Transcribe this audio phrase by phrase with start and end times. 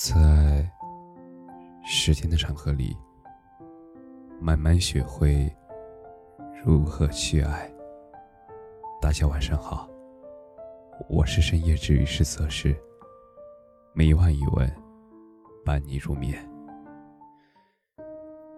[0.00, 0.64] 在
[1.84, 2.96] 时间的长河里，
[4.40, 5.52] 慢慢学会
[6.64, 7.68] 如何去爱。
[9.02, 9.90] 大家晚上好，
[11.08, 12.80] 我是深夜治愈师泽是
[13.92, 14.72] 每晚一问，
[15.64, 16.48] 伴你入眠。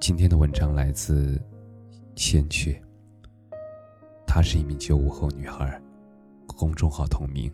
[0.00, 1.40] 今天的文章来自
[2.16, 2.76] 千阙，
[4.26, 5.80] 她是一名九五后女孩，
[6.48, 7.48] 公众号同名。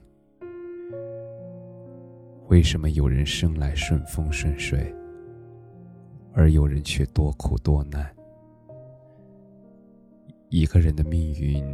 [2.49, 4.95] 为什么有人生来顺风顺水，
[6.33, 8.15] 而有人却多苦多难？
[10.51, 11.65] 一个人的命运，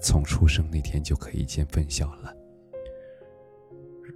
[0.00, 2.32] 从出生那天就可以见分晓了。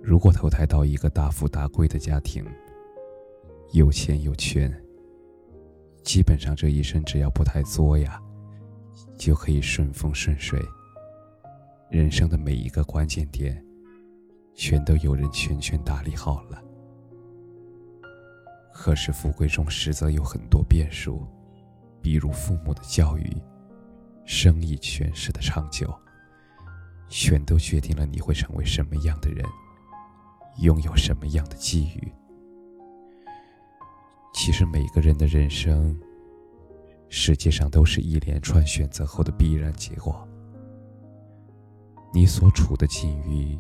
[0.03, 2.45] 如果投胎到一个大富大贵的家庭，
[3.73, 4.71] 有钱有权，
[6.05, 8.23] 基本上这一生只要不太作呀，
[9.17, 10.61] 就可以顺风顺水。
[11.91, 13.66] 人生的每一个关键点。
[14.57, 16.63] 全都有人全权打理好了。
[18.73, 21.27] 可是富贵中实则有很多变数，
[22.03, 23.37] 比如父母的教育、
[24.25, 25.95] 生意权势的长久，
[27.09, 29.45] 全都决定了你会成为什么样的人，
[30.59, 32.13] 拥有什么样的机遇。
[34.33, 35.99] 其实每个人的人生，
[37.09, 40.27] 实际上都是一连串选择后的必然结果。
[42.13, 43.59] 你所处的境遇。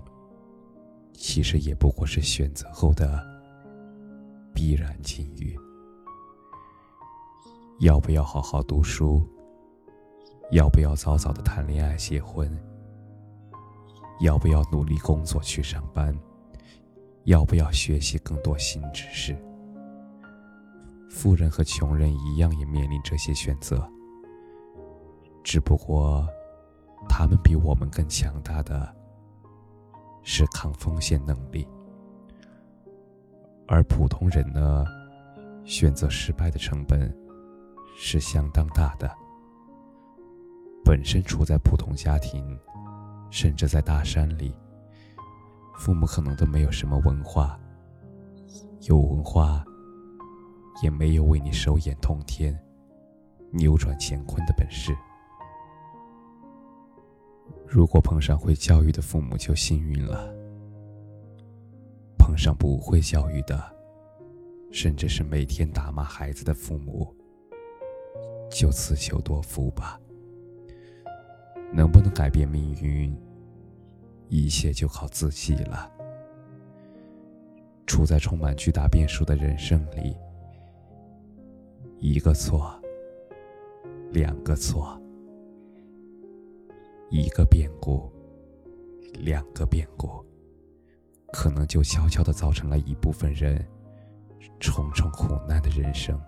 [1.16, 3.24] 其实也不过是选择后的
[4.54, 5.58] 必然境遇。
[7.80, 9.26] 要不要好好读书？
[10.50, 12.50] 要不要早早的谈恋爱结婚？
[14.20, 16.16] 要不要努力工作去上班？
[17.24, 19.36] 要不要学习更多新知识？
[21.10, 23.86] 富人和穷人一样，也面临这些选择。
[25.42, 26.26] 只不过，
[27.08, 28.95] 他们比我们更强大的。
[30.28, 31.64] 是抗风险能力，
[33.68, 34.84] 而普通人呢，
[35.64, 37.16] 选择失败的成本
[37.96, 39.08] 是相当大的。
[40.84, 42.58] 本身处在普通家庭，
[43.30, 44.52] 甚至在大山里，
[45.76, 47.56] 父母可能都没有什么文化，
[48.80, 49.64] 有文化
[50.82, 52.52] 也没有为你手眼通天、
[53.52, 54.92] 扭转乾坤的本事。
[57.66, 60.32] 如果碰上会教育的父母就幸运了，
[62.18, 63.62] 碰上不会教育的，
[64.70, 67.14] 甚至是每天打骂孩子的父母，
[68.50, 70.00] 就自求多福吧。
[71.72, 73.14] 能不能改变命运，
[74.28, 75.90] 一切就靠自己了。
[77.86, 80.16] 处在充满巨大变数的人生里，
[81.98, 82.80] 一个错，
[84.12, 85.00] 两个错。
[87.08, 88.10] 一个变故，
[89.14, 90.24] 两个变故，
[91.32, 93.64] 可能就悄悄的造成了一部分人
[94.58, 96.20] 重重苦难的人生。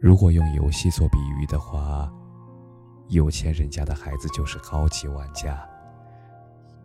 [0.00, 2.12] 如果用游戏做比喻的话，
[3.08, 5.66] 有钱人家的孩子就是高级玩家，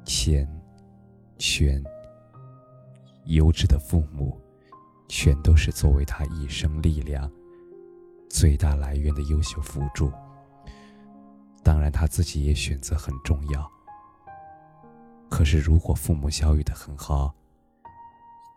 [0.06, 0.48] 钱、
[1.40, 1.84] 权、
[3.26, 4.40] 优质的父母，
[5.08, 7.30] 全都是作为他一生力量
[8.30, 10.12] 最大来源的优秀辅助。
[11.70, 13.72] 当然，他自己也选择很重要。
[15.30, 17.32] 可是，如果父母教育的很好，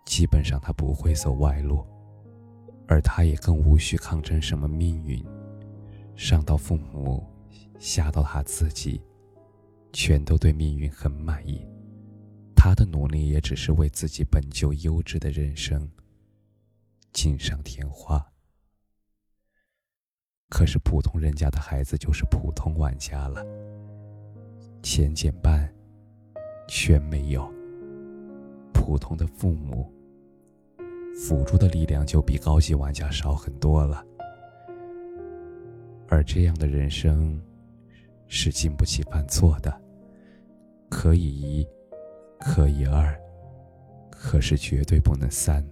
[0.07, 1.85] 基本上他不会走歪路，
[2.89, 5.23] 而他也更无需抗争什么命运，
[6.17, 7.23] 上到父母，
[7.79, 8.99] 下到他自己，
[9.93, 11.67] 全都对命运很满意。
[12.57, 15.87] 他的努力也只是为自己本就优质的人生
[17.13, 18.32] 锦上添花。
[20.53, 23.43] 可是普通人家的孩子就是普通玩家了，
[24.83, 25.67] 钱减半，
[26.69, 27.51] 全没有。
[28.71, 29.91] 普通的父母，
[31.17, 34.05] 辅助的力量就比高级玩家少很多了。
[36.07, 37.41] 而这样的人生，
[38.29, 39.81] 是经不起犯错的。
[40.91, 41.67] 可以一，
[42.39, 43.19] 可以二，
[44.11, 45.67] 可是绝对不能三。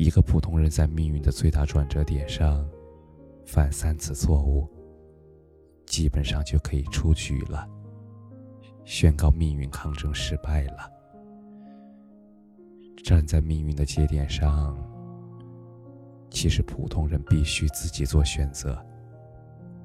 [0.00, 2.66] 一个普通人在命运的最大转折点上
[3.44, 4.66] 犯三次错误，
[5.84, 7.68] 基本上就可以出局了，
[8.86, 10.90] 宣告命运抗争失败了。
[13.04, 14.74] 站在命运的节点上，
[16.30, 18.82] 其实普通人必须自己做选择，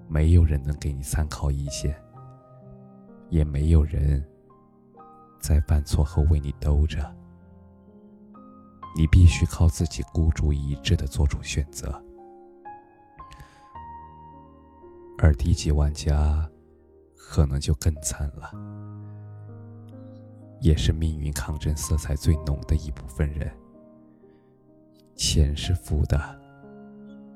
[0.07, 1.93] 没有人能给你参考意见，
[3.29, 4.25] 也没有人
[5.41, 7.13] 在犯错后为你兜着。
[8.95, 12.01] 你必须靠自己孤注一掷的做出选择，
[15.17, 16.49] 而低级玩家
[17.13, 18.51] 可能就更惨了。
[20.61, 23.53] 也是命运抗争色彩最浓的一部分人。
[25.15, 26.17] 钱是富的，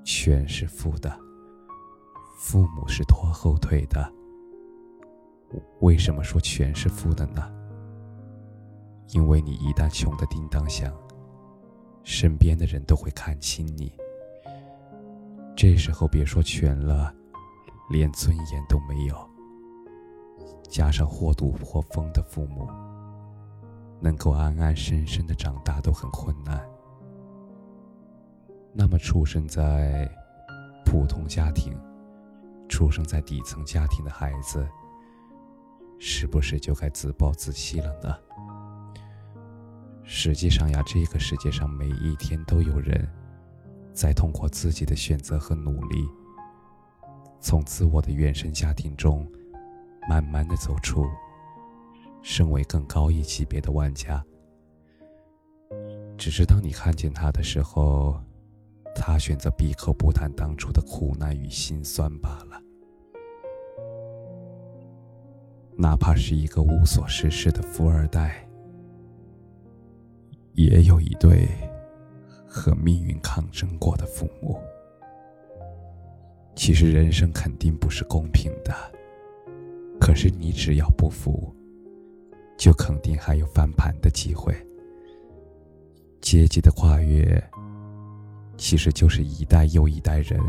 [0.04, 1.20] 权是富的，
[2.40, 4.12] 父母是拖后腿的。
[5.82, 7.52] 为什么说权是富的呢？
[9.10, 10.94] 因为你一旦穷得叮当响，
[12.12, 13.94] 身边的人都会看轻你。
[15.56, 17.14] 这时候别说全了，
[17.92, 19.16] 连尊严都没有。
[20.68, 22.68] 加上或赌或疯的父母，
[24.02, 26.60] 能够安安生生的长大都很困难。
[28.74, 30.10] 那么，出生在
[30.84, 31.78] 普通家庭、
[32.68, 34.68] 出生在底层家庭的孩子，
[36.00, 38.18] 是不是就该自暴自弃了呢？
[40.12, 43.08] 实际上呀，这个世界上每一天都有人。
[43.94, 46.04] 在通过自己的选择和努力，
[47.40, 49.30] 从自我的原生家庭中，
[50.10, 51.06] 慢慢的走出，
[52.24, 54.24] 身为更高一级别的玩家。
[56.18, 58.20] 只是当你看见他的时候，
[58.96, 62.60] 他选择闭口不谈当初的苦难与心酸罢了。
[65.78, 68.49] 哪怕是一个无所事事的富二代，
[70.60, 71.48] 也有一对。
[72.52, 74.60] 和命运抗争过的父母，
[76.56, 78.74] 其实人生肯定不是公平的。
[80.02, 81.54] 可是你只要不服，
[82.58, 84.52] 就肯定还有翻盘的机会。
[86.22, 87.42] 阶级的跨越，
[88.58, 90.42] 其实就是一代又一代人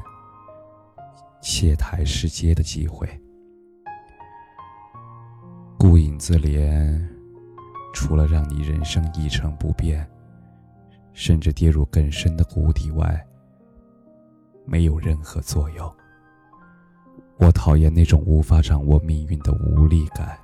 [1.43, 3.07] 卸台世阶的机会。
[5.79, 6.99] 顾影自怜，
[8.11, 10.05] 除了让你人生一成不变。
[11.13, 13.25] 甚至跌入更深的谷底外，
[14.65, 15.97] 没有任何作用。
[17.37, 20.37] 我讨厌那种无法掌握命运的无力感。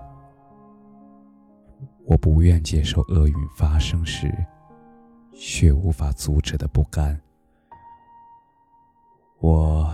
[2.05, 4.33] 我不愿接受厄运发生时，
[5.33, 7.21] 却无法阻止的不甘。
[9.41, 9.93] 我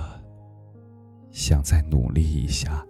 [1.31, 2.85] 想再努力一下，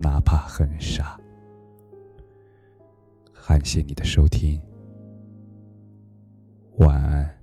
[0.00, 1.16] 哪怕很傻。
[3.46, 4.60] 感谢你的收听。
[6.78, 7.35] 晚安。